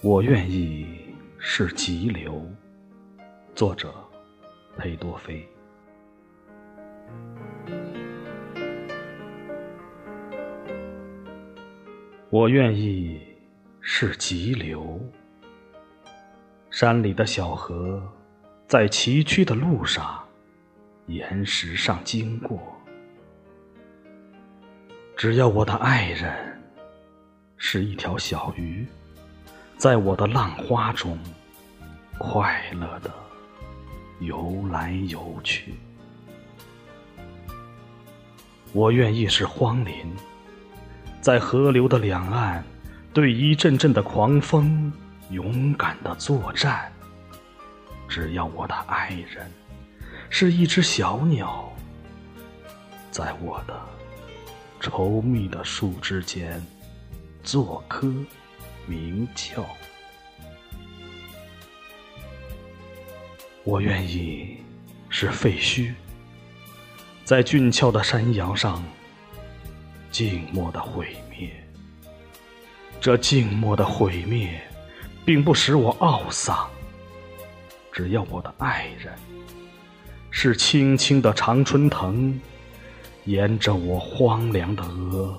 [0.00, 0.86] 我愿意
[1.40, 2.48] 是急流。
[3.52, 3.92] 作者：
[4.76, 5.44] 裴多菲。
[12.30, 13.20] 我愿意
[13.80, 15.00] 是急流。
[16.70, 18.00] 山里的小河，
[18.68, 20.24] 在崎岖的路上、
[21.06, 22.60] 岩石上经过。
[25.16, 26.62] 只要我的爱人
[27.56, 28.86] 是一条小鱼。
[29.78, 31.16] 在我的浪花中，
[32.18, 33.14] 快乐的
[34.18, 35.72] 游来游去。
[38.72, 39.94] 我愿意是荒林，
[41.20, 42.64] 在河流的两岸，
[43.14, 44.92] 对一阵阵的狂风
[45.30, 46.92] 勇敢的作战。
[48.08, 49.48] 只要我的爱人
[50.28, 51.72] 是一只小鸟，
[53.12, 53.80] 在我的
[54.80, 56.60] 稠密的树枝间
[57.44, 58.12] 做客。
[58.88, 59.64] 鸣叫，
[63.64, 64.56] 我愿意
[65.10, 65.92] 是废墟，
[67.24, 68.82] 在峻峭的山崖上
[70.10, 71.50] 静默的毁灭。
[73.00, 74.60] 这静默的毁灭，
[75.24, 76.68] 并不使我懊丧。
[77.92, 79.12] 只要我的爱人
[80.30, 82.40] 是青青的常春藤，
[83.24, 85.38] 沿着我荒凉的额，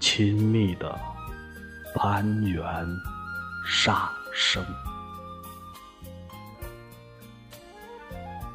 [0.00, 1.13] 亲密的。
[1.94, 2.64] 攀援
[3.64, 4.64] 上升，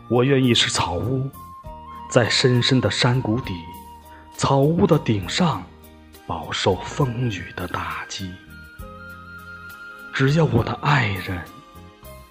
[0.10, 1.30] 我愿意是草屋，
[2.12, 3.54] 在深深的山谷底，
[4.36, 5.64] 草屋的顶上，
[6.28, 8.32] 饱受风雨的打击。
[10.14, 11.42] 只要我的爱人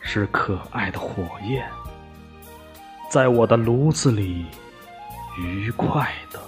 [0.01, 1.67] 是可爱的火焰，
[3.11, 4.45] 在我的炉子里，
[5.39, 6.39] 愉快的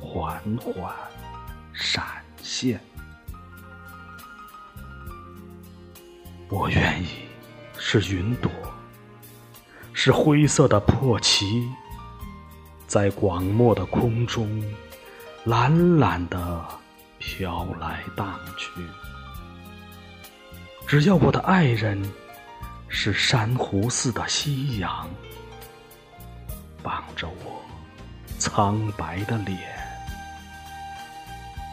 [0.00, 0.94] 缓缓
[1.72, 2.04] 闪
[2.40, 2.80] 现。
[6.50, 7.08] 我愿意
[7.76, 8.50] 是云朵，
[9.92, 11.68] 是灰色的破旗，
[12.86, 14.62] 在广漠的空中
[15.44, 16.64] 懒懒的
[17.18, 18.70] 飘来荡去。
[20.86, 22.02] 只要我的爱人
[22.88, 25.06] 是珊瑚似的夕阳，
[26.82, 27.62] 傍着我
[28.38, 29.58] 苍白的脸，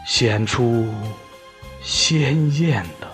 [0.06, 0.86] 显出
[1.82, 3.05] 鲜艳的。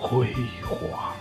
[0.00, 1.19] 辉煌。